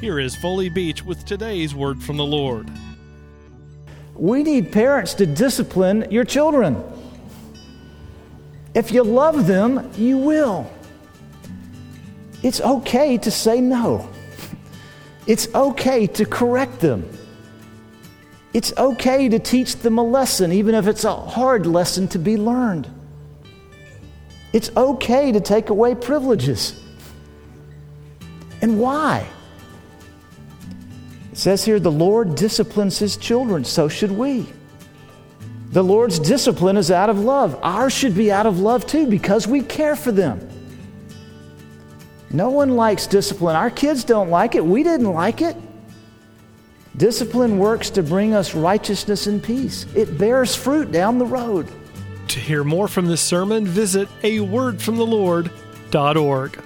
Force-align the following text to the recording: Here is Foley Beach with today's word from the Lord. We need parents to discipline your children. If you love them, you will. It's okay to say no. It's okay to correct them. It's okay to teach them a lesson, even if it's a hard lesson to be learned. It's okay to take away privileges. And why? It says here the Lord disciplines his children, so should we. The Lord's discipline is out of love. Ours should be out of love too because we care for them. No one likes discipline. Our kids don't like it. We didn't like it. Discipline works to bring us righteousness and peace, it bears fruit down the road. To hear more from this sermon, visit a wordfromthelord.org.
Here 0.00 0.18
is 0.18 0.34
Foley 0.34 0.70
Beach 0.70 1.04
with 1.04 1.26
today's 1.26 1.74
word 1.74 2.02
from 2.02 2.16
the 2.16 2.24
Lord. 2.24 2.70
We 4.14 4.42
need 4.42 4.72
parents 4.72 5.12
to 5.14 5.26
discipline 5.26 6.06
your 6.10 6.24
children. 6.24 6.82
If 8.74 8.92
you 8.92 9.02
love 9.04 9.46
them, 9.46 9.90
you 9.98 10.16
will. 10.16 10.70
It's 12.42 12.62
okay 12.62 13.18
to 13.18 13.30
say 13.30 13.60
no. 13.60 14.08
It's 15.26 15.54
okay 15.54 16.06
to 16.06 16.24
correct 16.24 16.80
them. 16.80 17.06
It's 18.54 18.72
okay 18.78 19.28
to 19.28 19.38
teach 19.38 19.76
them 19.76 19.98
a 19.98 20.02
lesson, 20.02 20.50
even 20.50 20.74
if 20.74 20.86
it's 20.86 21.04
a 21.04 21.14
hard 21.14 21.66
lesson 21.66 22.08
to 22.08 22.18
be 22.18 22.38
learned. 22.38 22.88
It's 24.54 24.74
okay 24.78 25.30
to 25.30 25.40
take 25.40 25.68
away 25.68 25.94
privileges. 25.94 26.82
And 28.62 28.80
why? 28.80 29.26
It 31.32 31.38
says 31.38 31.64
here 31.64 31.78
the 31.78 31.90
Lord 31.90 32.34
disciplines 32.34 32.98
his 32.98 33.16
children, 33.16 33.64
so 33.64 33.88
should 33.88 34.12
we. 34.12 34.46
The 35.70 35.84
Lord's 35.84 36.18
discipline 36.18 36.76
is 36.76 36.90
out 36.90 37.08
of 37.10 37.20
love. 37.20 37.56
Ours 37.62 37.92
should 37.92 38.16
be 38.16 38.32
out 38.32 38.46
of 38.46 38.58
love 38.58 38.86
too 38.86 39.06
because 39.06 39.46
we 39.46 39.62
care 39.62 39.94
for 39.94 40.10
them. 40.10 40.48
No 42.30 42.50
one 42.50 42.70
likes 42.70 43.06
discipline. 43.06 43.54
Our 43.56 43.70
kids 43.70 44.02
don't 44.04 44.30
like 44.30 44.56
it. 44.56 44.64
We 44.64 44.82
didn't 44.82 45.12
like 45.12 45.42
it. 45.42 45.56
Discipline 46.96 47.58
works 47.58 47.90
to 47.90 48.02
bring 48.02 48.32
us 48.34 48.54
righteousness 48.54 49.26
and 49.26 49.42
peace, 49.42 49.84
it 49.94 50.16
bears 50.18 50.56
fruit 50.56 50.92
down 50.92 51.18
the 51.18 51.26
road. 51.26 51.68
To 52.28 52.40
hear 52.40 52.64
more 52.64 52.88
from 52.88 53.06
this 53.06 53.22
sermon, 53.22 53.66
visit 53.66 54.08
a 54.22 54.38
wordfromthelord.org. 54.38 56.62